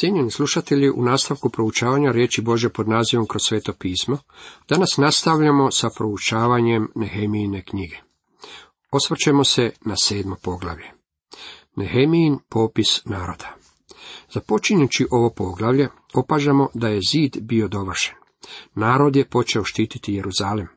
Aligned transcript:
Cijenjeni 0.00 0.30
slušatelji, 0.30 0.90
u 0.90 1.02
nastavku 1.02 1.50
proučavanja 1.50 2.10
riječi 2.10 2.42
Bože 2.42 2.68
pod 2.68 2.88
nazivom 2.88 3.26
kroz 3.26 3.42
sveto 3.42 3.72
pismo, 3.72 4.18
danas 4.68 4.96
nastavljamo 4.96 5.70
sa 5.70 5.88
proučavanjem 5.96 6.88
Nehemijine 6.94 7.64
knjige. 7.64 7.96
Osvrćemo 8.90 9.44
se 9.44 9.70
na 9.84 9.96
sedmo 9.96 10.36
poglavlje. 10.42 10.90
Nehemijin 11.76 12.38
popis 12.48 13.04
naroda. 13.04 13.56
Započinjući 14.32 15.06
ovo 15.10 15.30
poglavlje, 15.30 15.88
opažamo 16.14 16.68
da 16.74 16.88
je 16.88 17.00
zid 17.12 17.36
bio 17.40 17.68
dovršen. 17.68 18.14
Narod 18.74 19.16
je 19.16 19.28
počeo 19.28 19.64
štititi 19.64 20.14
Jeruzalem. 20.14 20.68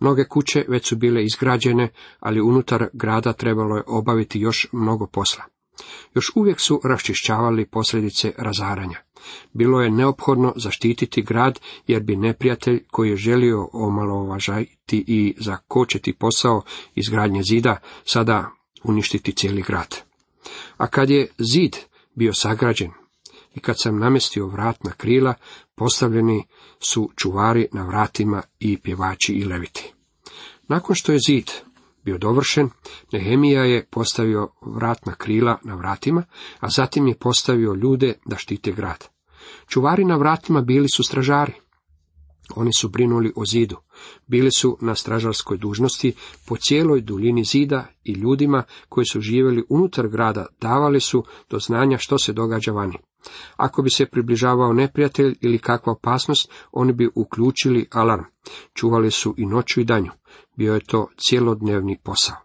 Mnoge 0.00 0.24
kuće 0.24 0.64
već 0.68 0.88
su 0.88 0.96
bile 0.96 1.24
izgrađene, 1.24 1.88
ali 2.20 2.40
unutar 2.40 2.88
grada 2.92 3.32
trebalo 3.32 3.76
je 3.76 3.84
obaviti 3.86 4.40
još 4.40 4.68
mnogo 4.72 5.06
posla. 5.06 5.44
Još 6.14 6.32
uvijek 6.34 6.60
su 6.60 6.80
raščišćavali 6.84 7.66
posljedice 7.66 8.32
razaranja. 8.38 8.98
Bilo 9.52 9.82
je 9.82 9.90
neophodno 9.90 10.52
zaštititi 10.56 11.22
grad, 11.22 11.60
jer 11.86 12.02
bi 12.02 12.16
neprijatelj 12.16 12.84
koji 12.90 13.10
je 13.10 13.16
želio 13.16 13.68
omalovažati 13.72 15.04
i 15.06 15.34
zakočiti 15.38 16.12
posao 16.12 16.62
izgradnje 16.94 17.42
zida, 17.42 17.76
sada 18.04 18.50
uništiti 18.84 19.32
cijeli 19.32 19.62
grad. 19.62 19.96
A 20.76 20.86
kad 20.86 21.10
je 21.10 21.28
zid 21.38 21.76
bio 22.14 22.34
sagrađen 22.34 22.90
i 23.54 23.60
kad 23.60 23.76
sam 23.78 23.98
namestio 23.98 24.46
vrat 24.46 24.84
na 24.84 24.90
krila, 24.90 25.34
postavljeni 25.74 26.44
su 26.80 27.10
čuvari 27.16 27.66
na 27.72 27.86
vratima 27.86 28.42
i 28.60 28.78
pjevači 28.78 29.32
i 29.32 29.44
leviti. 29.44 29.92
Nakon 30.68 30.96
što 30.96 31.12
je 31.12 31.18
zid 31.26 31.50
bio 32.04 32.18
dovršen, 32.18 32.70
Nehemija 33.12 33.64
je 33.64 33.86
postavio 33.90 34.48
vratna 34.60 35.14
krila 35.14 35.58
na 35.64 35.74
vratima, 35.74 36.24
a 36.60 36.68
zatim 36.68 37.08
je 37.08 37.18
postavio 37.18 37.74
ljude 37.74 38.14
da 38.26 38.36
štite 38.36 38.72
grad. 38.72 39.08
Čuvari 39.68 40.04
na 40.04 40.16
vratima 40.16 40.60
bili 40.60 40.88
su 40.88 41.02
stražari. 41.02 41.52
Oni 42.56 42.70
su 42.78 42.88
brinuli 42.88 43.32
o 43.36 43.46
zidu. 43.46 43.76
Bili 44.26 44.50
su 44.56 44.78
na 44.80 44.94
stražarskoj 44.94 45.58
dužnosti 45.58 46.14
po 46.46 46.56
cijeloj 46.56 47.00
duljini 47.00 47.44
zida 47.44 47.86
i 48.04 48.12
ljudima 48.12 48.62
koji 48.88 49.04
su 49.04 49.20
živjeli 49.20 49.64
unutar 49.68 50.08
grada 50.08 50.46
davali 50.60 51.00
su 51.00 51.24
do 51.50 51.58
znanja 51.58 51.98
što 51.98 52.18
se 52.18 52.32
događa 52.32 52.72
vani. 52.72 52.98
Ako 53.56 53.82
bi 53.82 53.90
se 53.90 54.06
približavao 54.06 54.72
neprijatelj 54.72 55.36
ili 55.40 55.58
kakva 55.58 55.92
opasnost, 55.92 56.50
oni 56.72 56.92
bi 56.92 57.10
uključili 57.14 57.86
alarm. 57.90 58.24
Čuvali 58.74 59.10
su 59.10 59.34
i 59.38 59.46
noću 59.46 59.80
i 59.80 59.84
danju. 59.84 60.10
Bio 60.56 60.74
je 60.74 60.80
to 60.80 61.08
cjelodnevni 61.16 61.98
posao. 62.02 62.36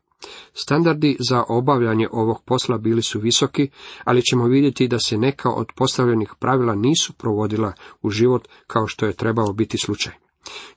Standardi 0.53 1.17
za 1.29 1.43
obavljanje 1.49 2.07
ovog 2.11 2.43
posla 2.45 2.77
bili 2.77 3.01
su 3.01 3.19
visoki, 3.19 3.69
ali 4.03 4.21
ćemo 4.21 4.45
vidjeti 4.45 4.87
da 4.87 4.99
se 4.99 5.17
neka 5.17 5.49
od 5.49 5.67
postavljenih 5.75 6.33
pravila 6.39 6.75
nisu 6.75 7.13
provodila 7.13 7.73
u 8.01 8.09
život 8.09 8.47
kao 8.67 8.87
što 8.87 9.05
je 9.05 9.13
trebao 9.13 9.53
biti 9.53 9.77
slučaj. 9.77 10.13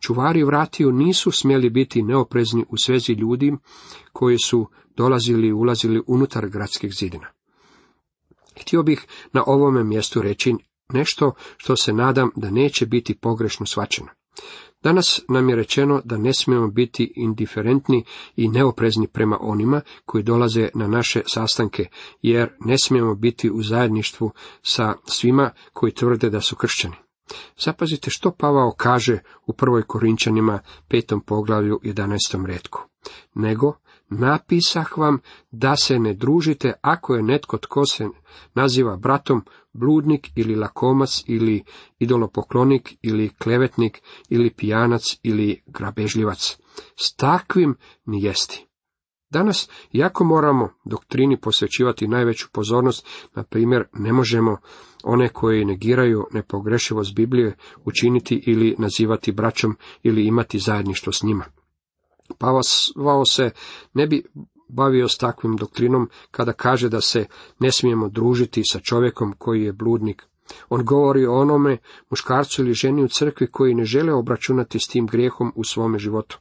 Čuvari 0.00 0.44
vratiju 0.44 0.92
nisu 0.92 1.30
smjeli 1.30 1.70
biti 1.70 2.02
neoprezni 2.02 2.64
u 2.68 2.76
svezi 2.76 3.12
ljudi 3.12 3.52
koji 4.12 4.38
su 4.38 4.68
dolazili 4.96 5.48
i 5.48 5.52
ulazili 5.52 6.02
unutar 6.06 6.48
gradskih 6.48 6.92
zidina. 6.94 7.26
Htio 8.60 8.82
bih 8.82 9.06
na 9.32 9.44
ovome 9.46 9.84
mjestu 9.84 10.22
reći 10.22 10.54
nešto 10.92 11.32
što 11.56 11.76
se 11.76 11.92
nadam 11.92 12.30
da 12.36 12.50
neće 12.50 12.86
biti 12.86 13.14
pogrešno 13.14 13.66
svačeno. 13.66 14.08
Danas 14.82 15.20
nam 15.28 15.48
je 15.48 15.56
rečeno 15.56 16.00
da 16.04 16.16
ne 16.16 16.34
smijemo 16.34 16.68
biti 16.68 17.12
indiferentni 17.16 18.04
i 18.36 18.48
neoprezni 18.48 19.06
prema 19.06 19.38
onima 19.40 19.80
koji 20.04 20.24
dolaze 20.24 20.68
na 20.74 20.86
naše 20.86 21.22
sastanke, 21.26 21.86
jer 22.22 22.48
ne 22.60 22.78
smijemo 22.78 23.14
biti 23.14 23.50
u 23.50 23.62
zajedništvu 23.62 24.30
sa 24.62 24.94
svima 25.04 25.50
koji 25.72 25.92
tvrde 25.92 26.30
da 26.30 26.40
su 26.40 26.56
kršćani. 26.56 26.94
Zapazite 27.58 28.10
što 28.10 28.30
Pavao 28.30 28.74
kaže 28.76 29.18
u 29.46 29.52
prvoj 29.52 29.82
Korinčanima 29.82 30.60
petom 30.88 31.20
poglavlju 31.20 31.80
11. 31.82 32.46
redku. 32.46 32.80
Nego, 33.34 33.74
napisah 34.10 34.98
vam 34.98 35.18
da 35.50 35.76
se 35.76 35.98
ne 35.98 36.14
družite 36.14 36.72
ako 36.82 37.14
je 37.14 37.22
netko 37.22 37.58
tko 37.58 37.86
se 37.86 38.08
naziva 38.54 38.96
bratom 38.96 39.44
bludnik 39.72 40.30
ili 40.34 40.54
lakomac 40.54 41.24
ili 41.26 41.64
idolopoklonik 41.98 42.94
ili 43.02 43.28
klevetnik 43.28 44.02
ili 44.28 44.50
pijanac 44.50 45.18
ili 45.22 45.62
grabežljivac. 45.66 46.58
S 46.96 47.14
takvim 47.16 47.74
ni 48.06 48.22
jesti. 48.22 48.66
Danas, 49.30 49.70
jako 49.92 50.24
moramo 50.24 50.68
doktrini 50.84 51.40
posvećivati 51.40 52.08
najveću 52.08 52.48
pozornost, 52.52 53.06
na 53.34 53.44
primjer, 53.44 53.84
ne 53.92 54.12
možemo 54.12 54.56
one 55.04 55.28
koji 55.28 55.64
negiraju 55.64 56.26
nepogrešivost 56.32 57.14
Biblije 57.14 57.56
učiniti 57.84 58.42
ili 58.46 58.74
nazivati 58.78 59.32
braćom 59.32 59.76
ili 60.02 60.26
imati 60.26 60.58
zajedništvo 60.58 61.12
s 61.12 61.22
njima. 61.22 61.44
Pavao 62.38 63.24
se 63.24 63.50
ne 63.94 64.06
bi 64.06 64.24
bavio 64.68 65.08
s 65.08 65.18
takvim 65.18 65.56
doktrinom 65.56 66.08
kada 66.30 66.52
kaže 66.52 66.88
da 66.88 67.00
se 67.00 67.26
ne 67.58 67.72
smijemo 67.72 68.08
družiti 68.08 68.62
sa 68.64 68.80
čovjekom 68.80 69.34
koji 69.38 69.62
je 69.62 69.72
bludnik. 69.72 70.26
On 70.68 70.84
govori 70.84 71.26
o 71.26 71.34
onome 71.34 71.78
muškarcu 72.10 72.62
ili 72.62 72.74
ženi 72.74 73.04
u 73.04 73.08
crkvi 73.08 73.46
koji 73.46 73.74
ne 73.74 73.84
žele 73.84 74.12
obračunati 74.12 74.78
s 74.78 74.88
tim 74.88 75.06
grijehom 75.06 75.52
u 75.56 75.64
svome 75.64 75.98
životu. 75.98 76.38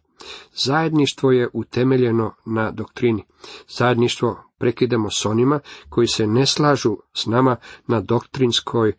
Zajedništvo 0.54 1.32
je 1.32 1.50
utemeljeno 1.54 2.34
na 2.46 2.72
doktrini. 2.72 3.26
Zajedništvo 3.68 4.44
prekidamo 4.58 5.10
s 5.10 5.26
onima 5.26 5.60
koji 5.90 6.08
se 6.08 6.28
ne 6.28 6.46
slažu 6.46 6.98
s 7.14 7.26
nama 7.26 7.56
na 7.88 8.02
doktrinskoj 8.02 8.94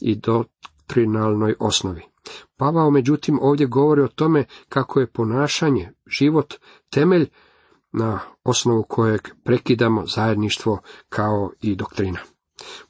i 0.00 0.14
doktrinalnoj 0.14 1.54
osnovi. 1.58 2.09
Pavao 2.60 2.90
međutim 2.90 3.38
ovdje 3.42 3.66
govori 3.66 4.02
o 4.02 4.08
tome 4.08 4.44
kako 4.68 5.00
je 5.00 5.06
ponašanje, 5.06 5.90
život, 6.06 6.54
temelj 6.90 7.28
na 7.92 8.20
osnovu 8.44 8.82
kojeg 8.82 9.20
prekidamo 9.44 10.06
zajedništvo 10.06 10.78
kao 11.08 11.50
i 11.60 11.76
doktrina. 11.76 12.18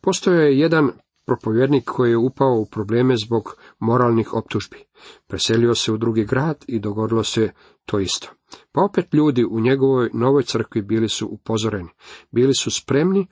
Postoje 0.00 0.46
je 0.46 0.58
jedan 0.58 0.90
propovjednik 1.26 1.84
koji 1.84 2.10
je 2.10 2.16
upao 2.16 2.54
u 2.54 2.66
probleme 2.66 3.14
zbog 3.26 3.56
moralnih 3.78 4.34
optužbi. 4.34 4.84
Preselio 5.26 5.74
se 5.74 5.92
u 5.92 5.96
drugi 5.96 6.24
grad 6.24 6.64
i 6.68 6.78
dogodilo 6.78 7.24
se 7.24 7.50
to 7.84 8.00
isto. 8.00 8.28
Pa 8.72 8.82
opet 8.82 9.14
ljudi 9.14 9.44
u 9.44 9.60
njegovoj 9.60 10.10
novoj 10.14 10.42
crkvi 10.42 10.82
bili 10.82 11.08
su 11.08 11.26
upozoreni. 11.26 11.88
Bili 12.30 12.54
su 12.54 12.70
spremni 12.70 13.26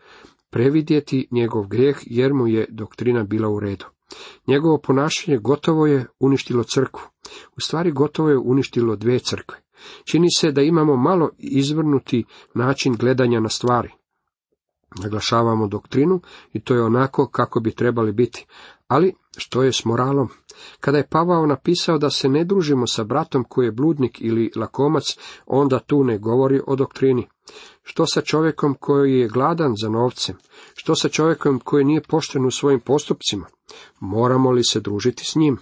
previdjeti 0.50 1.28
njegov 1.30 1.66
grijeh 1.66 1.98
jer 2.06 2.34
mu 2.34 2.46
je 2.46 2.66
doktrina 2.70 3.24
bila 3.24 3.48
u 3.48 3.60
redu. 3.60 3.84
Njegovo 4.46 4.78
ponašanje 4.78 5.38
gotovo 5.38 5.86
je 5.86 6.06
uništilo 6.20 6.64
crkvu. 6.64 7.02
U 7.56 7.60
stvari 7.60 7.92
gotovo 7.92 8.28
je 8.28 8.38
uništilo 8.38 8.96
dvije 8.96 9.18
crkve. 9.18 9.58
Čini 10.04 10.28
se 10.36 10.52
da 10.52 10.62
imamo 10.62 10.96
malo 10.96 11.30
izvrnuti 11.38 12.24
način 12.54 12.94
gledanja 12.94 13.40
na 13.40 13.48
stvari. 13.48 13.92
Naglašavamo 15.02 15.66
doktrinu 15.66 16.20
i 16.52 16.60
to 16.60 16.74
je 16.74 16.82
onako 16.82 17.28
kako 17.28 17.60
bi 17.60 17.74
trebali 17.74 18.12
biti. 18.12 18.46
Ali 18.88 19.14
što 19.36 19.62
je 19.62 19.72
s 19.72 19.84
moralom? 19.84 20.28
Kada 20.80 20.98
je 20.98 21.08
Pavao 21.08 21.46
napisao 21.46 21.98
da 21.98 22.10
se 22.10 22.28
ne 22.28 22.44
družimo 22.44 22.86
sa 22.86 23.04
bratom 23.04 23.44
koji 23.48 23.66
je 23.66 23.72
bludnik 23.72 24.20
ili 24.20 24.50
lakomac, 24.56 25.04
onda 25.46 25.78
tu 25.78 26.04
ne 26.04 26.18
govori 26.18 26.60
o 26.66 26.76
doktrini. 26.76 27.28
Što 27.82 28.06
sa 28.06 28.20
čovjekom 28.20 28.74
koji 28.80 29.18
je 29.18 29.28
gladan 29.28 29.74
za 29.82 29.88
novcem? 29.88 30.36
Što 30.74 30.94
sa 30.94 31.08
čovjekom 31.08 31.60
koji 31.60 31.84
nije 31.84 32.02
pošten 32.02 32.46
u 32.46 32.50
svojim 32.50 32.80
postupcima? 32.80 33.46
Moramo 34.00 34.50
li 34.50 34.64
se 34.64 34.80
družiti 34.80 35.24
s 35.24 35.36
njim? 35.36 35.58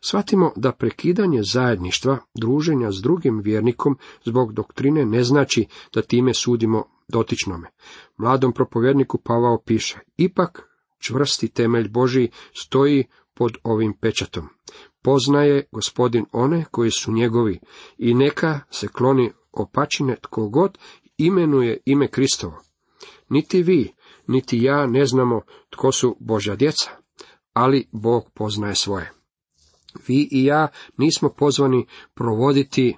Shvatimo 0.00 0.52
da 0.56 0.72
prekidanje 0.72 1.42
zajedništva, 1.42 2.18
druženja 2.34 2.92
s 2.92 3.02
drugim 3.02 3.40
vjernikom 3.40 3.98
zbog 4.24 4.52
doktrine 4.52 5.06
ne 5.06 5.24
znači 5.24 5.66
da 5.94 6.02
time 6.02 6.34
sudimo 6.34 6.84
dotičnome. 7.08 7.68
Mladom 8.16 8.52
propovjedniku 8.52 9.18
Pavao 9.18 9.58
piše, 9.66 9.98
ipak 10.16 10.68
čvrsti 10.98 11.48
temelj 11.48 11.88
Božiji 11.88 12.30
stoji 12.54 13.04
pod 13.34 13.52
ovim 13.62 13.92
pečatom. 13.92 14.48
Poznaje 15.02 15.64
gospodin 15.72 16.26
one 16.32 16.64
koji 16.70 16.90
su 16.90 17.12
njegovi 17.12 17.60
i 17.98 18.14
neka 18.14 18.60
se 18.70 18.88
kloni 18.88 19.32
opačine 19.52 20.16
tko 20.20 20.48
god 20.48 20.78
imenuje 21.18 21.78
ime 21.84 22.08
Kristovo. 22.08 22.62
Niti 23.28 23.62
vi, 23.62 23.92
niti 24.26 24.62
ja 24.62 24.86
ne 24.86 25.06
znamo 25.06 25.40
tko 25.70 25.92
su 25.92 26.16
Božja 26.20 26.56
djeca, 26.56 26.90
ali 27.52 27.88
Bog 27.92 28.30
poznaje 28.34 28.74
svoje. 28.74 29.12
Vi 30.08 30.28
i 30.30 30.44
ja 30.44 30.68
nismo 30.96 31.28
pozvani 31.28 31.86
provoditi 32.14 32.96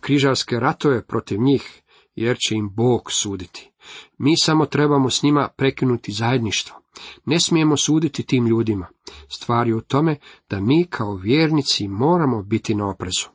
križarske 0.00 0.60
ratove 0.60 1.06
protiv 1.06 1.40
njih, 1.40 1.82
jer 2.14 2.36
će 2.48 2.54
im 2.54 2.70
Bog 2.74 3.12
suditi. 3.12 3.70
Mi 4.18 4.34
samo 4.36 4.66
trebamo 4.66 5.10
s 5.10 5.22
njima 5.22 5.48
prekinuti 5.56 6.12
zajedništvo. 6.12 6.80
Ne 7.24 7.40
smijemo 7.40 7.76
suditi 7.76 8.26
tim 8.26 8.46
ljudima. 8.46 8.86
Stvar 9.28 9.68
je 9.68 9.74
u 9.74 9.80
tome 9.80 10.16
da 10.50 10.60
mi 10.60 10.86
kao 10.90 11.14
vjernici 11.14 11.88
moramo 11.88 12.42
biti 12.42 12.74
na 12.74 12.90
oprezu. 12.90 13.28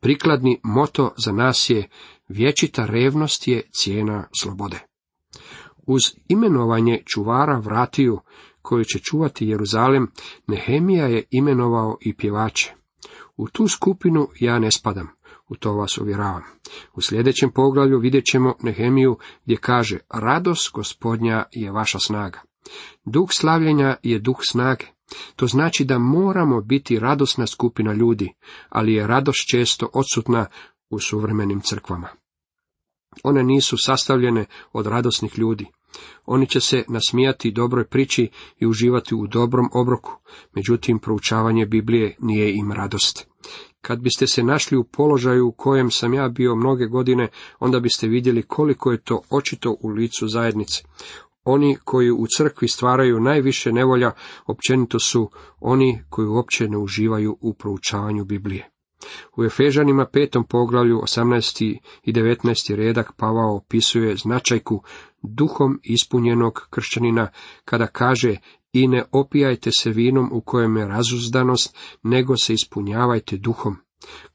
Prikladni 0.00 0.60
moto 0.62 1.14
za 1.24 1.32
nas 1.32 1.70
je 1.70 1.88
vječita 2.28 2.86
revnost 2.86 3.48
je 3.48 3.62
cijena 3.70 4.28
slobode. 4.40 4.78
Uz 5.86 6.02
imenovanje 6.28 7.02
čuvara 7.06 7.58
vratiju 7.58 8.20
koji 8.66 8.84
će 8.84 8.98
čuvati 8.98 9.48
Jeruzalem, 9.48 10.10
Nehemija 10.46 11.06
je 11.06 11.24
imenovao 11.30 11.96
i 12.00 12.16
pjevače. 12.16 12.74
U 13.36 13.48
tu 13.48 13.68
skupinu 13.68 14.28
ja 14.40 14.58
ne 14.58 14.70
spadam, 14.70 15.08
u 15.48 15.56
to 15.56 15.72
vas 15.72 15.98
uvjeravam. 15.98 16.42
U 16.94 17.00
sljedećem 17.00 17.50
poglavlju 17.54 17.98
vidjet 17.98 18.24
ćemo 18.24 18.54
Nehemiju 18.62 19.18
gdje 19.44 19.56
kaže, 19.56 19.98
radost 20.10 20.72
gospodnja 20.72 21.44
je 21.52 21.72
vaša 21.72 21.98
snaga. 21.98 22.40
Duh 23.04 23.28
slavljenja 23.32 23.96
je 24.02 24.18
duh 24.18 24.38
snage. 24.40 24.86
To 25.36 25.46
znači 25.46 25.84
da 25.84 25.98
moramo 25.98 26.60
biti 26.60 26.98
radosna 26.98 27.46
skupina 27.46 27.92
ljudi, 27.92 28.32
ali 28.68 28.94
je 28.94 29.06
radost 29.06 29.50
često 29.50 29.90
odsutna 29.94 30.46
u 30.90 30.98
suvremenim 30.98 31.60
crkvama. 31.60 32.08
One 33.24 33.42
nisu 33.42 33.76
sastavljene 33.78 34.44
od 34.72 34.86
radosnih 34.86 35.38
ljudi. 35.38 35.66
Oni 36.24 36.46
će 36.46 36.60
se 36.60 36.84
nasmijati 36.88 37.50
dobroj 37.50 37.84
priči 37.84 38.28
i 38.58 38.66
uživati 38.66 39.14
u 39.14 39.26
dobrom 39.26 39.68
obroku, 39.72 40.12
međutim 40.54 40.98
proučavanje 40.98 41.66
Biblije 41.66 42.16
nije 42.20 42.54
im 42.54 42.72
radost. 42.72 43.28
Kad 43.80 44.00
biste 44.00 44.26
se 44.26 44.42
našli 44.42 44.76
u 44.78 44.84
položaju 44.84 45.48
u 45.48 45.52
kojem 45.52 45.90
sam 45.90 46.14
ja 46.14 46.28
bio 46.28 46.56
mnoge 46.56 46.86
godine, 46.86 47.28
onda 47.58 47.80
biste 47.80 48.08
vidjeli 48.08 48.42
koliko 48.42 48.92
je 48.92 49.02
to 49.02 49.22
očito 49.30 49.76
u 49.80 49.88
licu 49.88 50.28
zajednice. 50.28 50.82
Oni 51.44 51.76
koji 51.84 52.10
u 52.10 52.26
crkvi 52.36 52.68
stvaraju 52.68 53.20
najviše 53.20 53.72
nevolja, 53.72 54.12
općenito 54.46 54.98
su 54.98 55.30
oni 55.60 56.02
koji 56.08 56.28
uopće 56.28 56.68
ne 56.68 56.78
uživaju 56.78 57.36
u 57.40 57.54
proučavanju 57.54 58.24
Biblije. 58.24 58.70
U 59.36 59.44
Efežanima 59.44 60.06
petom 60.12 60.44
poglavlju 60.44 60.96
18. 60.98 61.78
i 62.02 62.12
19. 62.12 62.74
redak 62.74 63.12
Pavao 63.16 63.56
opisuje 63.56 64.16
značajku 64.16 64.82
duhom 65.28 65.80
ispunjenog 65.82 66.66
kršćanina 66.70 67.28
kada 67.64 67.86
kaže 67.86 68.36
i 68.72 68.88
ne 68.88 69.04
opijajte 69.12 69.70
se 69.78 69.90
vinom 69.90 70.28
u 70.32 70.40
kojem 70.40 70.76
je 70.76 70.86
razuzdanost, 70.86 71.76
nego 72.02 72.36
se 72.36 72.54
ispunjavajte 72.54 73.36
duhom. 73.36 73.76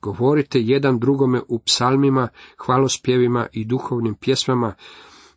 Govorite 0.01 0.59
jedan 0.61 0.99
drugome 0.99 1.41
u 1.47 1.59
psalmima, 1.59 2.27
hvalospjevima 2.65 3.47
i 3.51 3.65
duhovnim 3.65 4.15
pjesmama, 4.15 4.73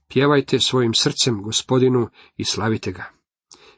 pjevajte 0.09 0.61
svojim 0.61 0.95
srcem 0.95 1.43
gospodinu 1.43 2.09
i 2.37 2.45
slavite 2.45 2.93
ga. 2.93 3.14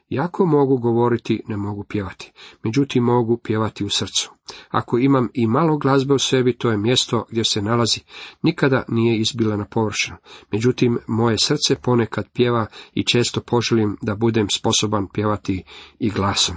Jako 0.09 0.45
mogu 0.45 0.77
govoriti, 0.77 1.41
ne 1.47 1.57
mogu 1.57 1.83
pjevati, 1.83 2.31
međutim 2.63 3.03
mogu 3.03 3.37
pjevati 3.37 3.85
u 3.85 3.89
srcu. 3.89 4.31
Ako 4.69 4.97
imam 4.97 5.29
i 5.33 5.47
malo 5.47 5.77
glazbe 5.77 6.13
u 6.13 6.19
sebi, 6.19 6.57
to 6.57 6.71
je 6.71 6.77
mjesto 6.77 7.25
gdje 7.29 7.43
se 7.43 7.61
nalazi, 7.61 7.99
nikada 8.41 8.83
nije 8.87 9.17
izbila 9.17 9.57
na 9.57 9.65
površinu. 9.65 10.17
Međutim, 10.51 10.99
moje 11.07 11.37
srce 11.39 11.75
ponekad 11.81 12.29
pjeva 12.33 12.65
i 12.93 13.03
često 13.03 13.41
poželim 13.41 13.97
da 14.01 14.15
budem 14.15 14.49
sposoban 14.49 15.07
pjevati 15.13 15.63
i 15.99 16.09
glasom. 16.09 16.55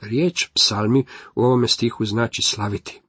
Riječ 0.00 0.48
psalmi 0.54 1.04
u 1.34 1.42
ovome 1.42 1.68
stihu 1.68 2.04
znači 2.04 2.42
slaviti. 2.44 3.00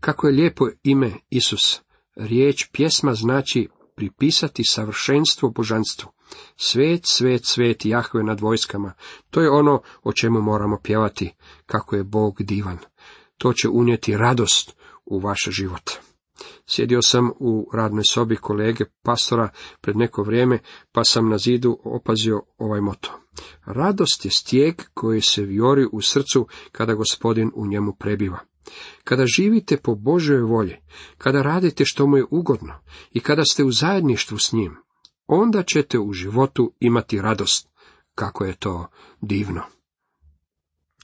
Kako 0.00 0.26
je 0.26 0.32
lijepo 0.32 0.68
ime 0.82 1.12
Isus, 1.30 1.80
riječ 2.16 2.68
pjesma 2.72 3.14
znači 3.14 3.68
pripisati 3.96 4.62
savršenstvo 4.64 5.50
božanstvu. 5.50 6.10
Svet, 6.56 7.00
svet, 7.06 7.44
svet 7.44 7.84
Jahve 7.84 8.22
nad 8.22 8.40
vojskama. 8.40 8.92
To 9.30 9.40
je 9.40 9.50
ono 9.50 9.82
o 10.02 10.12
čemu 10.12 10.40
moramo 10.40 10.78
pjevati, 10.82 11.34
kako 11.66 11.96
je 11.96 12.04
Bog 12.04 12.42
divan. 12.42 12.78
To 13.38 13.52
će 13.52 13.68
unijeti 13.68 14.16
radost 14.16 14.76
u 15.04 15.18
vaš 15.18 15.48
život. 15.50 15.90
Sjedio 16.66 17.02
sam 17.02 17.30
u 17.40 17.70
radnoj 17.72 18.02
sobi 18.10 18.36
kolege 18.36 18.84
pastora 19.02 19.48
pred 19.80 19.96
neko 19.96 20.22
vrijeme, 20.22 20.58
pa 20.92 21.04
sam 21.04 21.28
na 21.28 21.38
zidu 21.38 21.78
opazio 21.84 22.42
ovaj 22.58 22.80
moto. 22.80 23.20
Radost 23.64 24.24
je 24.24 24.30
stijeg 24.30 24.74
koji 24.94 25.20
se 25.20 25.42
vjori 25.42 25.86
u 25.92 26.00
srcu 26.00 26.46
kada 26.72 26.94
gospodin 26.94 27.50
u 27.54 27.66
njemu 27.66 27.96
prebiva. 27.98 28.38
Kada 29.04 29.26
živite 29.26 29.76
po 29.76 29.94
Božoj 29.94 30.40
volji, 30.40 30.76
kada 31.18 31.42
radite 31.42 31.84
što 31.84 32.06
mu 32.06 32.16
je 32.16 32.24
ugodno 32.30 32.74
i 33.12 33.20
kada 33.20 33.42
ste 33.44 33.64
u 33.64 33.72
zajedništvu 33.72 34.38
s 34.38 34.52
njim, 34.52 34.76
onda 35.34 35.62
ćete 35.62 35.98
u 35.98 36.12
životu 36.12 36.72
imati 36.80 37.20
radost. 37.20 37.68
Kako 38.14 38.44
je 38.44 38.54
to 38.54 38.86
divno. 39.20 39.62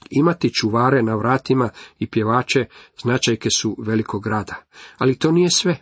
Imati 0.09 0.53
čuvare 0.53 1.03
na 1.03 1.15
vratima 1.15 1.69
i 1.99 2.07
pjevače 2.07 2.65
značajke 3.01 3.49
su 3.49 3.75
velikog 3.79 4.23
grada, 4.23 4.55
ali 4.97 5.19
to 5.19 5.31
nije 5.31 5.49
sve. 5.51 5.77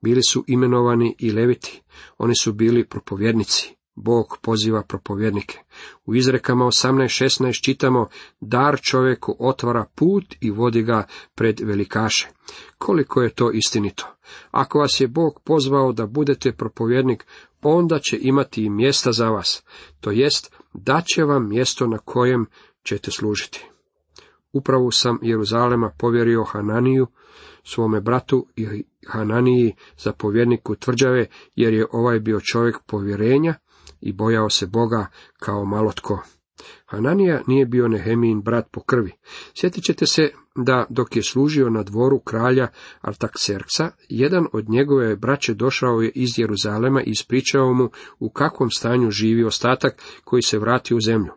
Bili 0.00 0.20
su 0.28 0.44
imenovani 0.46 1.16
i 1.18 1.32
leviti, 1.32 1.82
oni 2.18 2.34
su 2.42 2.52
bili 2.52 2.88
propovjednici. 2.88 3.74
Bog 3.96 4.38
poziva 4.42 4.82
propovjednike. 4.82 5.58
U 6.06 6.14
izrekama 6.14 6.64
18.16 6.64 7.64
čitamo, 7.64 8.08
dar 8.40 8.80
čovjeku 8.80 9.36
otvara 9.38 9.86
put 9.94 10.34
i 10.40 10.50
vodi 10.50 10.82
ga 10.82 11.06
pred 11.34 11.60
velikaše. 11.60 12.28
Koliko 12.78 13.22
je 13.22 13.34
to 13.34 13.50
istinito? 13.50 14.06
Ako 14.50 14.78
vas 14.78 15.00
je 15.00 15.08
Bog 15.08 15.40
pozvao 15.44 15.92
da 15.92 16.06
budete 16.06 16.52
propovjednik, 16.52 17.26
onda 17.64 17.98
će 17.98 18.18
imati 18.20 18.64
i 18.64 18.70
mjesta 18.70 19.12
za 19.12 19.30
vas, 19.30 19.62
to 20.00 20.10
jest 20.10 20.52
će 21.14 21.24
vam 21.24 21.48
mjesto 21.48 21.86
na 21.86 21.98
kojem 21.98 22.46
ćete 22.82 23.10
služiti. 23.10 23.66
Upravo 24.52 24.90
sam 24.90 25.18
Jeruzalema 25.22 25.90
povjerio 25.98 26.44
Hananiju, 26.44 27.06
svome 27.64 28.00
bratu 28.00 28.46
i 28.56 28.84
Hananiji 29.06 29.74
zapovjedniku 29.98 30.74
tvrđave, 30.76 31.26
jer 31.54 31.74
je 31.74 31.86
ovaj 31.92 32.20
bio 32.20 32.40
čovjek 32.40 32.76
povjerenja 32.86 33.54
i 34.00 34.12
bojao 34.12 34.50
se 34.50 34.66
Boga 34.66 35.06
kao 35.38 35.64
malo 35.64 35.92
tko. 35.92 36.22
Hananija 36.86 37.42
nije 37.46 37.66
bio 37.66 37.88
Nehemijin 37.88 38.42
brat 38.42 38.66
po 38.70 38.80
krvi. 38.80 39.12
Sjetit 39.54 39.84
ćete 39.84 40.06
se 40.06 40.32
da 40.56 40.86
dok 40.90 41.16
je 41.16 41.22
služio 41.22 41.70
na 41.70 41.82
dvoru 41.82 42.18
kralja 42.18 42.68
Artakserksa, 43.00 43.90
jedan 44.08 44.46
od 44.52 44.68
njegove 44.68 45.16
braće 45.16 45.54
došao 45.54 46.00
je 46.00 46.10
iz 46.14 46.38
Jeruzalema 46.38 47.02
i 47.02 47.10
ispričao 47.10 47.74
mu 47.74 47.90
u 48.18 48.30
kakvom 48.30 48.70
stanju 48.70 49.10
živi 49.10 49.44
ostatak 49.44 50.02
koji 50.24 50.42
se 50.42 50.58
vrati 50.58 50.94
u 50.94 51.00
zemlju. 51.00 51.32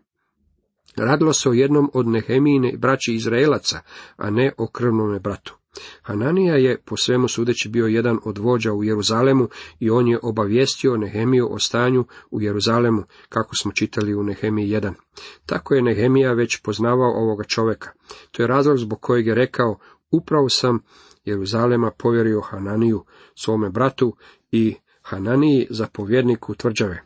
Radilo 0.96 1.34
se 1.34 1.50
o 1.50 1.54
jednom 1.54 1.90
od 1.94 2.08
Nehemijine 2.08 2.78
braći 2.78 3.14
Izraelaca, 3.14 3.80
a 4.18 4.30
ne 4.30 4.54
o 4.58 4.68
krvnome 4.68 5.20
bratu. 5.20 5.58
Hananija 6.02 6.56
je 6.56 6.82
po 6.86 6.98
svemu 6.98 7.28
sudeći 7.28 7.70
bio 7.70 7.88
jedan 7.88 8.20
od 8.24 8.38
vođa 8.38 8.74
u 8.74 8.84
Jeruzalemu 8.84 9.48
i 9.80 9.90
on 9.90 10.08
je 10.08 10.20
obavijestio 10.24 10.98
Nehemiju 10.98 11.54
o 11.54 11.60
stanju 11.60 12.06
u 12.32 12.42
Jeruzalemu, 12.42 13.04
kako 13.30 13.56
smo 13.56 13.72
čitali 13.72 14.16
u 14.16 14.24
Nehemiji 14.24 14.68
1. 14.68 14.94
Tako 15.46 15.76
je 15.76 15.82
Nehemija 15.82 16.34
već 16.34 16.62
poznavao 16.62 17.12
ovoga 17.12 17.44
čovjeka. 17.44 17.92
To 18.32 18.44
je 18.44 18.48
razlog 18.48 18.78
zbog 18.78 19.02
kojeg 19.02 19.28
je 19.28 19.36
rekao, 19.36 19.78
upravo 20.12 20.50
sam 20.50 20.80
Jeruzalema 21.26 21.92
povjerio 21.92 22.42
Hananiju, 22.42 23.06
svome 23.36 23.70
bratu 23.70 24.16
i 24.52 24.76
Hananiji 25.02 25.68
zapovjedniku 25.70 26.56
tvrđave. 26.56 27.04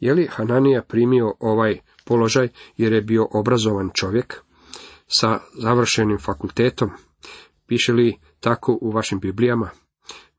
Je 0.00 0.14
li 0.14 0.28
Hananija 0.30 0.82
primio 0.82 1.34
ovaj 1.40 1.78
položaj 2.04 2.48
jer 2.76 2.92
je 2.92 3.02
bio 3.02 3.28
obrazovan 3.30 3.90
čovjek 3.94 4.42
sa 5.06 5.40
završenim 5.58 6.18
fakultetom? 6.18 6.90
Piše 7.72 7.92
li 7.92 8.18
tako 8.40 8.78
u 8.80 8.90
vašim 8.90 9.20
Biblijama? 9.20 9.70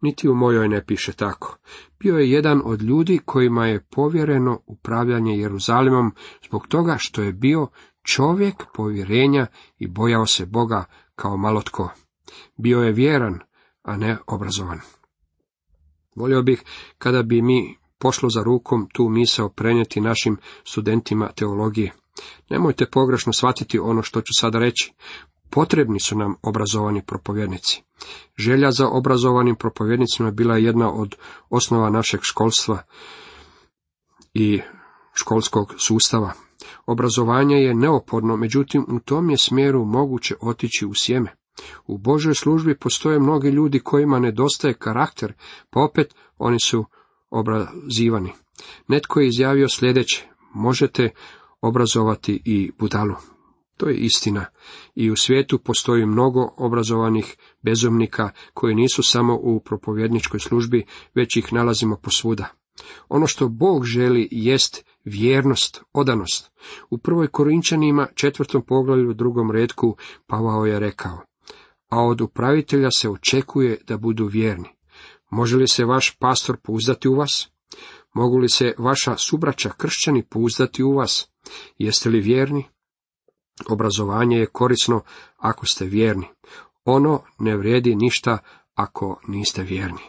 Niti 0.02 0.30
u 0.30 0.36
mojoj 0.36 0.68
ne 0.68 0.86
piše 0.86 1.14
tako. 1.14 1.58
Bio 2.00 2.18
je 2.18 2.32
jedan 2.32 2.62
od 2.66 2.82
ljudi 2.82 3.20
kojima 3.26 3.68
je 3.68 3.86
povjereno 3.90 4.60
upravljanje 4.66 5.38
Jeruzalimom 5.38 6.12
zbog 6.46 6.68
toga 6.68 6.96
što 7.00 7.22
je 7.22 7.34
bio 7.34 7.68
čovjek 8.04 8.56
povjerenja 8.74 9.48
i 9.80 9.88
bojao 9.88 10.26
se 10.26 10.46
Boga 10.46 10.86
kao 11.16 11.38
malo 11.38 11.62
tko. 11.62 11.90
Bio 12.58 12.80
je 12.80 12.92
vjeran, 12.92 13.40
a 13.84 13.98
ne 13.98 14.18
obrazovan. 14.28 14.80
Volio 16.16 16.42
bih 16.42 16.64
kada 16.98 17.24
bi 17.24 17.42
mi 17.42 17.78
pošlo 17.98 18.30
za 18.30 18.44
rukom 18.44 18.90
tu 18.94 19.10
misao 19.10 19.50
prenijeti 19.50 20.02
našim 20.02 20.38
studentima 20.64 21.32
teologije. 21.36 21.94
Nemojte 22.50 22.86
pogrešno 22.92 23.34
shvatiti 23.34 23.80
ono 23.80 24.02
što 24.02 24.22
ću 24.22 24.32
sada 24.40 24.60
reći. 24.60 24.94
Potrebni 25.54 26.00
su 26.00 26.18
nam 26.18 26.36
obrazovani 26.42 27.02
propovjednici. 27.06 27.84
Želja 28.38 28.72
za 28.72 28.88
obrazovanim 28.88 29.56
propovjednicima 29.56 30.32
bila 30.32 30.58
je 30.58 30.64
jedna 30.64 30.94
od 30.94 31.16
osnova 31.50 31.90
našeg 31.90 32.20
školstva 32.24 32.84
i 34.34 34.62
školskog 35.14 35.76
sustava. 35.78 36.34
Obrazovanje 36.86 37.56
je 37.56 37.76
neophodno, 37.76 38.38
međutim 38.38 38.86
u 38.90 39.00
tom 39.00 39.30
je 39.30 39.36
smjeru 39.44 39.86
moguće 39.86 40.36
otići 40.42 40.86
u 40.86 40.92
sjeme. 40.96 41.36
U 41.88 41.98
Božoj 41.98 42.36
službi 42.36 42.78
postoje 42.78 43.20
mnogi 43.20 43.50
ljudi 43.50 43.80
kojima 43.80 44.20
nedostaje 44.20 44.74
karakter, 44.74 45.34
pa 45.70 45.84
opet 45.84 46.16
oni 46.38 46.60
su 46.60 46.86
obrazivani. 47.30 48.32
Netko 48.88 49.20
je 49.20 49.28
izjavio 49.28 49.70
sljedeće, 49.70 50.28
možete 50.54 51.10
obrazovati 51.62 52.42
i 52.46 52.72
budalu. 52.80 53.33
To 53.84 53.90
je 53.90 53.98
istina. 53.98 54.46
I 54.96 55.12
u 55.12 55.16
svijetu 55.16 55.60
postoji 55.60 56.06
mnogo 56.06 56.54
obrazovanih 56.58 57.36
bezumnika 57.62 58.30
koji 58.54 58.76
nisu 58.76 59.04
samo 59.04 59.40
u 59.42 59.60
propovjedničkoj 59.60 60.40
službi, 60.40 60.86
već 61.16 61.36
ih 61.38 61.54
nalazimo 61.54 61.96
posvuda. 61.96 62.48
Ono 63.10 63.28
što 63.28 63.48
Bog 63.48 63.86
želi 63.86 64.28
jest 64.32 64.86
vjernost, 65.06 65.82
odanost. 65.94 66.52
U 66.90 66.98
prvoj 66.98 67.28
Korinčanima, 67.28 68.08
četvrtom 68.16 68.62
poglavlju, 68.62 69.14
drugom 69.14 69.52
redku, 69.52 69.98
Pavao 70.28 70.66
je 70.66 70.80
rekao, 70.80 71.20
a 71.90 72.02
od 72.02 72.22
upravitelja 72.22 72.90
se 72.92 73.10
očekuje 73.10 73.78
da 73.88 73.98
budu 73.98 74.26
vjerni. 74.26 74.70
Može 75.32 75.58
li 75.58 75.68
se 75.68 75.86
vaš 75.86 76.18
pastor 76.20 76.58
pouzdati 76.58 77.08
u 77.08 77.16
vas? 77.16 77.50
Mogu 78.14 78.38
li 78.38 78.50
se 78.50 78.74
vaša 78.78 79.18
subraća 79.18 79.70
kršćani 79.70 80.24
pouzdati 80.24 80.84
u 80.84 80.92
vas? 80.92 81.30
Jeste 81.78 82.10
li 82.10 82.20
vjerni? 82.20 82.73
Obrazovanje 83.70 84.38
je 84.38 84.46
korisno 84.46 85.02
ako 85.38 85.66
ste 85.66 85.86
vjerni. 85.86 86.28
Ono 86.86 87.22
ne 87.40 87.58
vrijedi 87.58 87.96
ništa 87.96 88.38
ako 88.76 89.20
niste 89.28 89.64
vjerni. 89.64 90.02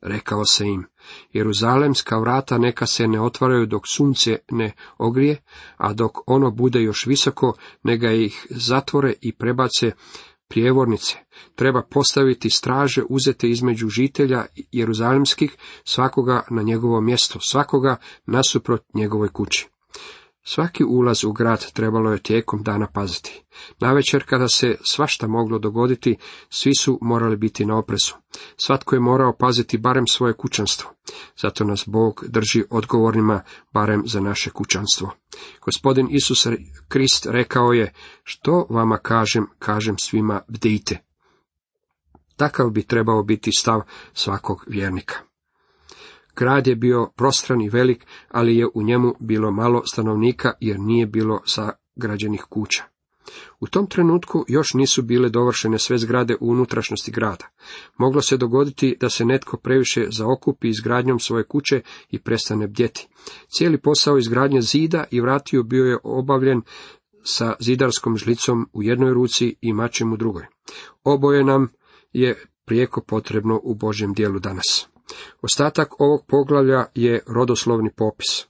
Rekao 0.00 0.44
se 0.44 0.66
im, 0.66 0.86
Jeruzalemska 1.32 2.18
vrata 2.18 2.58
neka 2.58 2.86
se 2.86 3.08
ne 3.08 3.20
otvaraju 3.20 3.66
dok 3.66 3.82
sunce 3.92 4.38
ne 4.50 4.72
ogrije, 4.98 5.42
a 5.76 5.92
dok 5.92 6.18
ono 6.26 6.50
bude 6.50 6.82
još 6.82 7.06
visoko, 7.06 7.54
neka 7.82 8.12
ih 8.12 8.46
zatvore 8.50 9.12
i 9.20 9.32
prebace 9.32 9.92
prijevornice. 10.48 11.16
Treba 11.54 11.82
postaviti 11.82 12.50
straže 12.50 13.02
uzete 13.08 13.48
između 13.48 13.88
žitelja 13.88 14.46
jeruzalemskih, 14.72 15.56
svakoga 15.84 16.42
na 16.50 16.62
njegovo 16.62 17.00
mjesto, 17.00 17.38
svakoga 17.42 17.96
nasuprot 18.26 18.82
njegovoj 18.94 19.28
kući. 19.28 19.68
Svaki 20.50 20.84
ulaz 20.84 21.24
u 21.24 21.32
grad 21.32 21.72
trebalo 21.72 22.12
je 22.12 22.22
tijekom 22.22 22.62
dana 22.62 22.86
paziti. 22.86 23.42
Navečer 23.80 24.24
kada 24.26 24.48
se 24.48 24.76
svašta 24.84 25.26
moglo 25.26 25.58
dogoditi, 25.58 26.16
svi 26.50 26.74
su 26.74 26.98
morali 27.02 27.36
biti 27.36 27.66
na 27.66 27.78
oprezu. 27.78 28.12
Svatko 28.56 28.96
je 28.96 29.00
morao 29.00 29.36
paziti 29.36 29.78
barem 29.78 30.06
svoje 30.06 30.32
kućanstvo. 30.32 30.90
Zato 31.42 31.64
nas 31.64 31.84
Bog 31.86 32.24
drži 32.28 32.64
odgovornima 32.70 33.42
barem 33.72 34.02
za 34.06 34.20
naše 34.20 34.50
kućanstvo. 34.50 35.10
Gospodin 35.64 36.08
Isus 36.10 36.46
Krist 36.88 37.26
rekao 37.26 37.72
je, 37.72 37.92
što 38.22 38.66
vama 38.70 38.98
kažem, 38.98 39.46
kažem 39.58 39.98
svima 39.98 40.40
bdijte. 40.48 40.98
Takav 42.36 42.70
bi 42.70 42.82
trebao 42.82 43.22
biti 43.22 43.50
stav 43.58 43.80
svakog 44.12 44.64
vjernika. 44.66 45.27
Grad 46.38 46.66
je 46.66 46.76
bio 46.76 47.10
prostran 47.16 47.60
i 47.60 47.68
velik, 47.68 48.06
ali 48.28 48.56
je 48.56 48.68
u 48.74 48.82
njemu 48.82 49.14
bilo 49.20 49.50
malo 49.50 49.82
stanovnika 49.86 50.52
jer 50.60 50.80
nije 50.80 51.06
bilo 51.06 51.40
sagrađenih 51.46 52.44
kuća. 52.48 52.84
U 53.60 53.66
tom 53.66 53.86
trenutku 53.86 54.44
još 54.48 54.74
nisu 54.74 55.02
bile 55.02 55.28
dovršene 55.28 55.78
sve 55.78 55.98
zgrade 55.98 56.36
u 56.40 56.50
unutrašnjosti 56.50 57.10
grada. 57.10 57.46
Moglo 57.98 58.22
se 58.22 58.36
dogoditi 58.36 58.96
da 59.00 59.08
se 59.08 59.24
netko 59.24 59.56
previše 59.56 60.06
zaokupi 60.10 60.68
izgradnjom 60.68 61.18
svoje 61.18 61.44
kuće 61.44 61.80
i 62.10 62.18
prestane 62.18 62.66
bdjeti. 62.66 63.08
Cijeli 63.48 63.80
posao 63.80 64.18
izgradnje 64.18 64.60
zida 64.60 65.04
i 65.10 65.20
vratio 65.20 65.62
bio 65.62 65.84
je 65.84 65.98
obavljen 66.04 66.62
sa 67.22 67.54
zidarskom 67.60 68.16
žlicom 68.16 68.68
u 68.72 68.82
jednoj 68.82 69.14
ruci 69.14 69.56
i 69.60 69.72
mačem 69.72 70.12
u 70.12 70.16
drugoj. 70.16 70.46
Oboje 71.04 71.44
nam 71.44 71.68
je 72.12 72.44
prijeko 72.64 73.00
potrebno 73.00 73.60
u 73.62 73.74
Božjem 73.74 74.12
dijelu 74.12 74.38
danas. 74.38 74.88
Ostatak 75.42 76.00
ovog 76.00 76.26
poglavlja 76.26 76.86
je 76.94 77.22
rodoslovni 77.26 77.90
popis. 77.96 78.46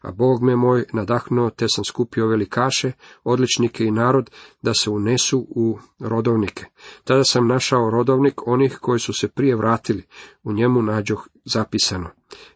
A 0.00 0.12
Bog 0.12 0.42
me 0.42 0.56
moj 0.56 0.84
nadahnuo, 0.92 1.50
te 1.50 1.66
sam 1.68 1.84
skupio 1.84 2.26
velikaše, 2.26 2.92
odličnike 3.24 3.84
i 3.84 3.90
narod, 3.90 4.30
da 4.62 4.74
se 4.74 4.90
unesu 4.90 5.46
u 5.50 5.78
rodovnike. 5.98 6.64
Tada 7.04 7.24
sam 7.24 7.46
našao 7.46 7.90
rodovnik 7.90 8.46
onih 8.46 8.78
koji 8.80 9.00
su 9.00 9.12
se 9.12 9.28
prije 9.28 9.56
vratili, 9.56 10.02
u 10.42 10.52
njemu 10.52 10.82
nađoh 10.82 11.28
zapisano. 11.44 12.10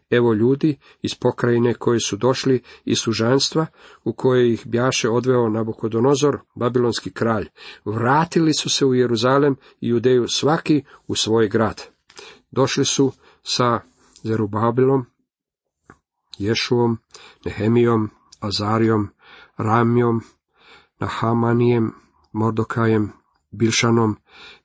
Evo 0.09 0.33
ljudi 0.33 0.77
iz 1.01 1.15
pokrajine 1.15 1.73
koji 1.73 1.99
su 1.99 2.17
došli 2.17 2.61
iz 2.85 2.99
sužanstva, 2.99 3.65
u 4.03 4.13
koje 4.13 4.53
ih 4.53 4.67
bjaše 4.67 5.09
odveo 5.09 5.49
Nabukodonozor, 5.49 6.39
babilonski 6.55 7.11
kralj. 7.11 7.47
Vratili 7.85 8.53
su 8.53 8.69
se 8.69 8.85
u 8.85 8.93
Jeruzalem 8.93 9.55
i 9.81 9.87
Judeju 9.87 10.27
svaki 10.27 10.83
u 11.07 11.15
svoj 11.15 11.47
grad. 11.47 11.81
Došli 12.51 12.85
su 12.85 13.11
sa 13.43 13.83
Zerubabilom, 14.23 15.05
Ješuom, 16.37 16.97
Nehemijom, 17.45 18.09
Azarijom, 18.39 19.09
Ramijom, 19.57 20.21
Nahamanijem, 20.99 21.93
Mordokajem, 22.31 23.11
Bilšanom, 23.51 24.17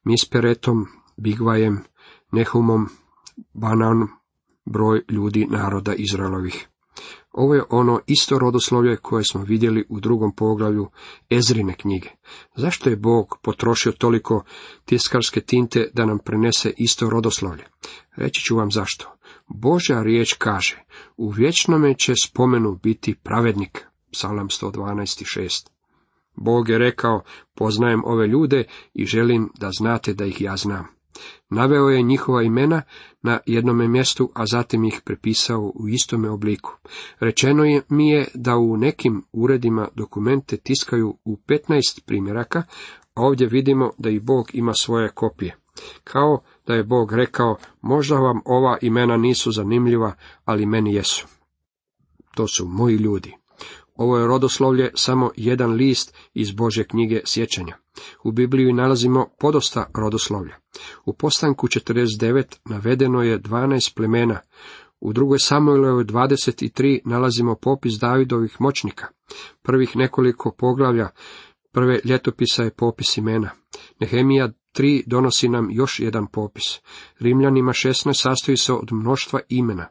Misperetom, 0.05 0.87
Bigvajem, 1.17 1.85
Nehumom, 2.33 2.89
Bananom, 3.53 4.09
broj 4.65 5.05
ljudi 5.09 5.47
naroda 5.51 5.95
Izraelovih. 5.95 6.69
Ovo 7.39 7.55
je 7.55 7.63
ono 7.71 8.01
isto 8.07 8.39
rodoslovlje 8.39 8.97
koje 8.97 9.25
smo 9.25 9.43
vidjeli 9.43 9.85
u 9.89 10.01
drugom 10.01 10.35
poglavlju 10.35 10.89
Ezrine 11.31 11.75
knjige. 11.75 12.09
Zašto 12.57 12.91
je 12.91 12.97
Bog 12.97 13.39
potrošio 13.43 13.93
toliko 13.93 14.45
tiskarske 14.85 15.41
tinte 15.41 15.91
da 15.95 16.07
nam 16.07 16.19
prenese 16.19 16.73
isto 16.77 17.11
rodoslovlje? 17.11 17.65
Reći 18.17 18.41
ću 18.41 18.57
vam 18.57 18.71
zašto. 18.71 19.13
Božja 19.49 20.03
riječ 20.03 20.33
kaže, 20.33 20.85
u 21.17 21.31
vječnome 21.31 21.95
će 21.95 22.13
spomenu 22.25 22.79
biti 22.83 23.15
pravednik. 23.15 23.87
Psalam 24.13 24.49
112.6. 24.49 25.69
Bog 26.35 26.69
je 26.69 26.79
rekao, 26.79 27.23
poznajem 27.55 28.05
ove 28.05 28.27
ljude 28.27 28.65
i 28.95 29.07
želim 29.07 29.51
da 29.59 29.71
znate 29.79 30.15
da 30.15 30.25
ih 30.25 30.41
ja 30.41 30.57
znam. 30.57 30.98
Naveo 31.51 31.89
je 31.89 32.03
njihova 32.03 32.43
imena 32.43 32.83
na 33.23 33.39
jednome 33.47 33.89
mjestu, 33.89 34.31
a 34.35 34.47
zatim 34.47 34.85
ih 34.85 35.01
prepisao 35.05 35.73
u 35.75 35.89
istome 35.89 36.31
obliku. 36.31 36.73
Rečeno 37.21 37.65
je 37.65 37.83
mi 37.89 38.11
je 38.11 38.29
da 38.35 38.57
u 38.57 38.77
nekim 38.77 39.23
uredima 39.33 39.89
dokumente 39.95 40.57
tiskaju 40.57 41.17
u 41.25 41.37
15 41.47 42.01
primjeraka, 42.07 42.63
a 43.15 43.23
ovdje 43.23 43.47
vidimo 43.47 43.91
da 43.99 44.11
i 44.11 44.21
Bog 44.21 44.51
ima 44.53 44.75
svoje 44.75 45.09
kopije. 45.09 45.57
Kao 46.05 46.43
da 46.67 46.75
je 46.75 46.85
Bog 46.85 47.13
rekao, 47.13 47.57
možda 47.81 48.15
vam 48.15 48.41
ova 48.45 48.79
imena 48.83 49.17
nisu 49.17 49.53
zanimljiva, 49.53 50.13
ali 50.45 50.67
meni 50.67 50.95
jesu. 50.95 51.27
To 52.35 52.47
su 52.47 52.67
moji 52.67 52.97
ljudi. 52.97 53.38
Ovo 53.99 54.19
je 54.19 54.27
rodoslovlje 54.27 54.91
samo 54.95 55.31
jedan 55.37 55.73
list 55.73 56.15
iz 56.35 56.53
Božje 56.53 56.85
knjige 56.85 57.21
sjećanja. 57.25 57.77
U 58.25 58.33
Bibliji 58.33 58.73
nalazimo 58.73 59.27
podosta 59.41 59.91
rodoslovlja. 59.95 60.57
U 61.05 61.13
postanku 61.13 61.67
49 61.67 62.59
navedeno 62.65 63.23
je 63.23 63.41
12 63.41 63.95
plemena. 63.95 64.41
U 65.01 65.13
drugoj 65.13 65.39
Samuelovoj 65.39 66.05
23 66.05 67.01
nalazimo 67.05 67.55
popis 67.55 67.95
Davidovih 67.95 68.61
moćnika. 68.61 69.07
Prvih 69.63 69.97
nekoliko 69.97 70.55
poglavlja 70.59 71.09
prve 71.73 72.01
ljetopisa 72.05 72.63
je 72.63 72.71
popis 72.71 73.17
imena. 73.17 73.51
Nehemija 74.01 74.49
3 74.77 75.03
donosi 75.07 75.49
nam 75.49 75.69
još 75.71 76.01
jedan 76.01 76.27
popis. 76.27 76.81
Rimljanima 77.19 77.73
16 77.73 78.23
sastoji 78.23 78.57
se 78.57 78.73
od 78.73 78.93
mnoštva 78.93 79.41
imena. 79.49 79.87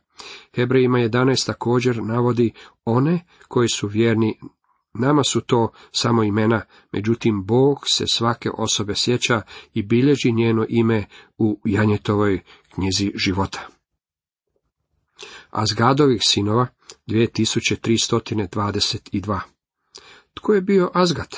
Hebrejima 0.56 0.98
11 0.98 1.46
također 1.46 2.04
navodi 2.04 2.52
one 2.86 3.26
koji 3.48 3.70
su 3.70 3.88
vjerni 3.88 4.40
Nama 5.00 5.24
su 5.24 5.42
to 5.42 5.72
samo 5.92 6.24
imena, 6.24 6.62
međutim 6.92 7.46
Bog 7.46 7.80
se 7.86 8.08
svake 8.08 8.50
osobe 8.58 8.96
sjeća 8.96 9.42
i 9.74 9.84
bilježi 9.84 10.32
njeno 10.32 10.66
ime 10.70 11.06
u 11.38 11.60
Janjetovoj 11.66 12.42
knjizi 12.74 13.12
života. 13.16 13.68
Azgadovih 15.50 16.22
sinova 16.24 16.68
2322 17.08 19.40
Tko 20.34 20.54
je 20.54 20.62
bio 20.62 20.92
Azgat? 20.94 21.36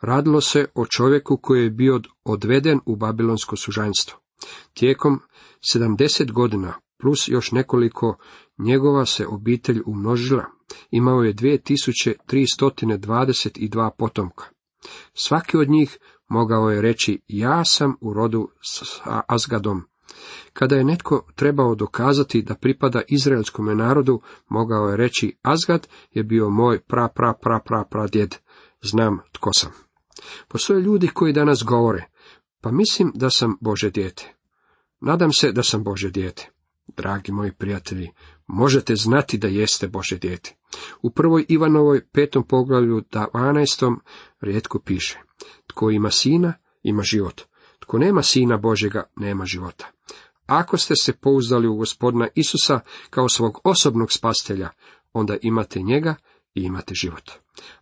Radilo 0.00 0.40
se 0.40 0.66
o 0.74 0.86
čovjeku 0.86 1.36
koji 1.36 1.62
je 1.62 1.70
bio 1.70 2.00
odveden 2.24 2.80
u 2.86 2.96
babilonsko 2.96 3.56
sužanjstvo. 3.56 4.18
Tijekom 4.74 5.20
70 5.74 6.32
godina 6.32 6.74
plus 7.00 7.28
još 7.28 7.52
nekoliko 7.52 8.16
njegova 8.58 9.06
se 9.06 9.26
obitelj 9.26 9.82
umnožila, 9.86 10.44
imao 10.90 11.22
je 11.22 11.34
2322 11.34 13.90
potomka. 13.98 14.44
Svaki 15.14 15.56
od 15.56 15.70
njih 15.70 15.98
mogao 16.28 16.70
je 16.70 16.82
reći, 16.82 17.22
ja 17.28 17.64
sam 17.64 17.96
u 18.00 18.12
rodu 18.12 18.48
sa 18.62 19.20
Azgadom. 19.28 19.82
Kada 20.52 20.76
je 20.76 20.84
netko 20.84 21.26
trebao 21.34 21.74
dokazati 21.74 22.42
da 22.42 22.54
pripada 22.54 23.02
izraelskom 23.08 23.76
narodu, 23.76 24.22
mogao 24.48 24.88
je 24.88 24.96
reći, 24.96 25.36
Azgad 25.42 25.88
je 26.10 26.24
bio 26.24 26.50
moj 26.50 26.80
pra 26.80 27.08
pra 27.08 27.34
pra 27.42 27.60
pra 27.64 27.84
pra 27.90 28.06
djed, 28.06 28.36
znam 28.82 29.18
tko 29.32 29.52
sam. 29.52 29.70
Postoje 30.48 30.80
ljudi 30.80 31.08
koji 31.08 31.32
danas 31.32 31.64
govore, 31.64 32.10
pa 32.60 32.70
mislim 32.70 33.12
da 33.14 33.30
sam 33.30 33.56
Bože 33.60 33.90
dijete. 33.90 34.34
Nadam 35.00 35.32
se 35.32 35.52
da 35.52 35.62
sam 35.62 35.84
Bože 35.84 36.10
dijete. 36.10 36.50
Dragi 36.96 37.32
moji 37.32 37.52
prijatelji, 37.52 38.10
možete 38.46 38.96
znati 38.96 39.38
da 39.38 39.48
jeste 39.48 39.88
Bože 39.88 40.18
dijete. 40.18 40.56
U 41.02 41.10
prvoj 41.10 41.46
Ivanovoj 41.48 42.06
petom 42.12 42.46
poglavlju 42.46 43.02
12. 43.10 43.96
rijetko 44.40 44.78
piše, 44.78 45.18
tko 45.66 45.90
ima 45.90 46.10
sina, 46.10 46.52
ima 46.82 47.02
život. 47.02 47.42
Tko 47.78 47.98
nema 47.98 48.22
sina 48.22 48.56
Božega, 48.56 49.02
nema 49.16 49.44
života. 49.44 49.86
Ako 50.46 50.76
ste 50.76 50.94
se 51.02 51.12
pouzdali 51.12 51.68
u 51.68 51.76
gospodina 51.76 52.28
Isusa 52.34 52.80
kao 53.10 53.28
svog 53.28 53.60
osobnog 53.64 54.12
spastelja, 54.12 54.68
onda 55.12 55.36
imate 55.42 55.82
njega 55.82 56.14
i 56.54 56.62
imate 56.62 56.94
život. 56.94 57.30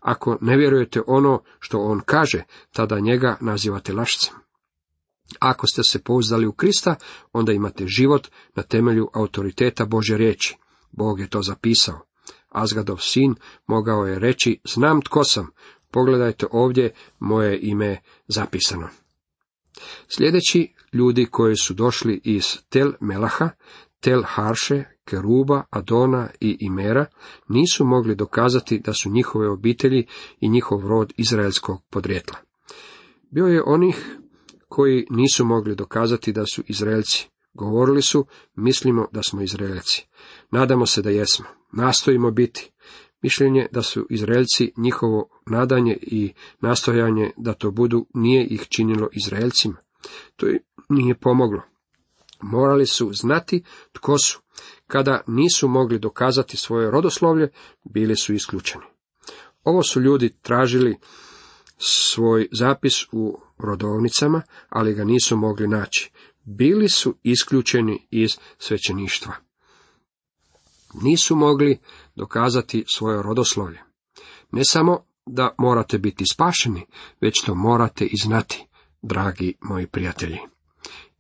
Ako 0.01 0.39
ne 0.41 0.57
vjerujete 0.57 1.03
ono 1.07 1.43
što 1.59 1.81
on 1.81 2.01
kaže, 2.01 2.43
tada 2.73 3.01
njega 3.01 3.37
nazivate 3.41 3.93
lašcem. 3.93 4.35
Ako 5.39 5.67
ste 5.67 5.83
se 5.83 6.03
pouzdali 6.03 6.47
u 6.47 6.53
Krista, 6.53 6.95
onda 7.33 7.53
imate 7.53 7.87
život 7.87 8.29
na 8.55 8.63
temelju 8.63 9.09
autoriteta 9.15 9.85
Bože 9.85 10.17
riječi. 10.17 10.57
Bog 10.93 11.21
je 11.21 11.29
to 11.29 11.43
zapisao. 11.43 12.01
Azgadov 12.49 12.97
sin 13.01 13.35
mogao 13.67 14.07
je 14.07 14.19
reći, 14.19 14.61
znam 14.65 15.03
tko 15.03 15.25
sam, 15.25 15.51
pogledajte 15.91 16.47
ovdje, 16.51 16.93
moje 17.19 17.59
ime 17.63 18.01
zapisano. 18.29 18.89
Sljedeći 20.09 20.75
ljudi 20.93 21.27
koji 21.27 21.57
su 21.57 21.75
došli 21.75 22.21
iz 22.25 22.45
Tel 22.69 22.93
Melaha, 23.01 23.51
Tel 24.01 24.23
Harše, 24.27 24.85
Keruba, 25.05 25.63
Adona 25.71 26.31
i 26.41 26.57
Imera 26.61 27.07
nisu 27.49 27.85
mogli 27.85 28.15
dokazati 28.15 28.79
da 28.79 28.93
su 28.93 29.11
njihove 29.11 29.49
obitelji 29.49 30.07
i 30.41 30.49
njihov 30.49 30.89
rod 30.89 31.13
izraelskog 31.17 31.83
podrijetla. 31.91 32.39
Bio 33.31 33.47
je 33.47 33.63
onih 33.67 34.19
koji 34.69 35.07
nisu 35.11 35.45
mogli 35.45 35.75
dokazati 35.75 36.33
da 36.33 36.47
su 36.47 36.63
Izraelci. 36.67 37.29
Govorili 37.55 38.03
su, 38.03 38.27
mislimo 38.55 39.07
da 39.13 39.23
smo 39.23 39.43
Izraelci. 39.43 40.07
Nadamo 40.51 40.87
se 40.87 41.03
da 41.03 41.11
jesmo. 41.11 41.47
Nastojimo 41.73 42.31
biti. 42.31 42.71
Mišljenje 43.23 43.67
da 43.73 43.83
su 43.83 44.07
Izraelci 44.11 44.73
njihovo 44.77 45.29
nadanje 45.47 45.99
i 46.03 46.33
nastojanje 46.61 47.31
da 47.37 47.55
to 47.55 47.71
budu 47.71 48.07
nije 48.15 48.47
ih 48.47 48.67
činilo 48.69 49.09
Izraelcima. 49.13 49.77
To 50.37 50.47
nije 50.89 51.15
pomoglo. 51.15 51.63
Morali 52.41 52.87
su 52.87 53.11
znati 53.13 53.63
tko 53.93 54.19
su. 54.19 54.41
Kada 54.87 55.21
nisu 55.27 55.69
mogli 55.69 55.99
dokazati 55.99 56.57
svoje 56.57 56.91
rodoslovlje, 56.91 57.49
bili 57.85 58.17
su 58.17 58.35
isključeni. 58.35 58.85
Ovo 59.65 59.83
su 59.83 60.01
ljudi 60.01 60.35
tražili 60.43 60.97
svoj 61.79 62.49
zapis 62.53 63.05
u 63.13 63.41
rodovnicama, 63.59 64.43
ali 64.69 64.95
ga 64.95 65.05
nisu 65.05 65.37
mogli 65.37 65.69
naći. 65.69 66.11
Bili 66.45 66.89
su 66.89 67.15
isključeni 67.23 68.07
iz 68.11 68.39
svećeništva. 68.59 69.33
Nisu 71.03 71.37
mogli 71.37 71.79
dokazati 72.17 72.85
svoje 72.95 73.23
rodoslovlje. 73.23 73.83
Ne 74.51 74.63
samo 74.65 75.05
da 75.27 75.55
morate 75.59 75.99
biti 75.99 76.25
spašeni, 76.33 76.87
već 77.21 77.35
to 77.47 77.55
morate 77.55 78.05
i 78.05 78.17
znati, 78.23 78.67
dragi 79.03 79.55
moji 79.61 79.87
prijatelji. 79.87 80.39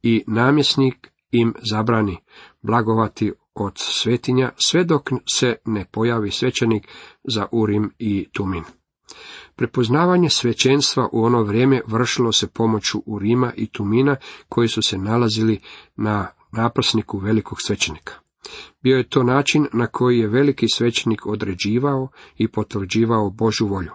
I 0.02 0.24
namjesnik 0.26 1.08
im 1.30 1.54
zabrani 1.70 2.18
blagovati 2.62 3.32
od 3.54 3.72
svetinja 3.76 4.52
sve 4.56 4.84
dok 4.84 5.10
se 5.32 5.56
ne 5.64 5.84
pojavi 5.92 6.30
svećenik 6.30 6.88
za 7.24 7.46
Urim 7.52 7.92
i 7.98 8.28
Tumin. 8.32 8.64
Prepoznavanje 9.56 10.30
svećenstva 10.30 11.08
u 11.12 11.24
ono 11.24 11.42
vrijeme 11.42 11.80
vršilo 11.86 12.32
se 12.32 12.46
pomoću 12.46 13.02
Urima 13.06 13.52
i 13.56 13.66
Tumina 13.66 14.16
koji 14.48 14.68
su 14.68 14.82
se 14.82 14.98
nalazili 14.98 15.60
na 15.96 16.26
naprsniku 16.52 17.18
velikog 17.18 17.58
svećenika. 17.62 18.14
Bio 18.82 18.96
je 18.96 19.08
to 19.08 19.22
način 19.22 19.66
na 19.72 19.86
koji 19.86 20.18
je 20.18 20.28
veliki 20.28 20.66
svećenik 20.74 21.26
određivao 21.26 22.08
i 22.36 22.48
potvrđivao 22.48 23.30
Božu 23.30 23.66
volju. 23.66 23.90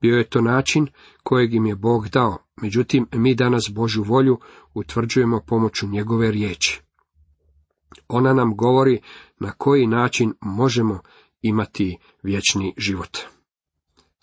Bio 0.00 0.16
je 0.16 0.24
to 0.24 0.40
način 0.40 0.86
kojeg 1.22 1.54
im 1.54 1.66
je 1.66 1.76
Bog 1.76 2.08
dao, 2.08 2.38
međutim 2.56 3.06
mi 3.12 3.34
danas 3.34 3.70
Božu 3.70 4.02
volju 4.02 4.38
utvrđujemo 4.74 5.40
pomoću 5.46 5.86
njegove 5.86 6.30
riječi. 6.30 6.80
Ona 8.08 8.34
nam 8.34 8.56
govori 8.56 9.00
na 9.40 9.52
koji 9.52 9.86
način 9.86 10.34
možemo 10.40 11.00
imati 11.42 11.98
vječni 12.22 12.74
život. 12.76 13.18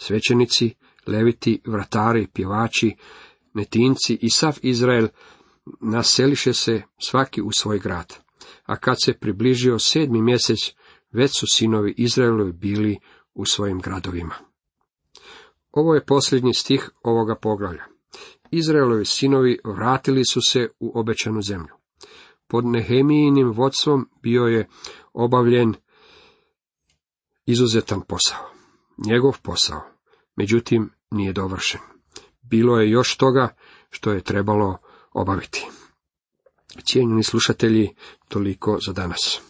Svećenici, 0.02 0.76
leviti, 1.08 1.62
vratari, 1.66 2.28
pjevači, 2.34 2.96
netinci 3.54 4.18
i 4.22 4.30
sav 4.30 4.58
Izrael 4.62 5.08
naseliše 5.82 6.54
se 6.54 6.82
svaki 7.00 7.42
u 7.42 7.52
svoj 7.52 7.80
grad. 7.80 8.14
A 8.66 8.76
kad 8.76 8.96
se 9.04 9.14
približio 9.14 9.80
sedmi 9.80 10.22
mjesec, 10.22 10.58
već 11.12 11.40
su 11.40 11.46
sinovi 11.48 11.94
Izraelovi 11.98 12.52
bili 12.52 12.98
u 13.34 13.46
svojim 13.46 13.80
gradovima. 13.80 14.36
Ovo 15.72 15.96
je 15.96 16.06
posljednji 16.06 16.54
stih 16.54 16.90
ovoga 17.04 17.36
poglavlja. 17.36 17.84
Izraelovi 18.52 19.06
sinovi 19.06 19.60
vratili 19.64 20.26
su 20.26 20.40
se 20.48 20.70
u 20.80 21.00
obećanu 21.00 21.42
zemlju. 21.42 21.74
Pod 22.48 22.66
Nehemijinim 22.66 23.52
vodstvom 23.52 24.10
bio 24.22 24.44
je 24.44 24.68
obavljen 25.14 25.74
izuzetan 27.46 28.02
posao. 28.02 28.50
Njegov 29.08 29.38
posao, 29.42 29.82
međutim, 30.40 30.90
nije 31.12 31.34
dovršen. 31.34 31.82
Bilo 32.42 32.80
je 32.80 32.90
još 32.90 33.18
toga 33.18 33.56
što 33.90 34.12
je 34.12 34.22
trebalo 34.22 34.78
obaviti. 35.14 35.68
Cijenjeni 36.84 37.24
slušatelji, 37.24 37.96
toliko 38.28 38.78
za 38.86 38.94
danas. 38.94 39.42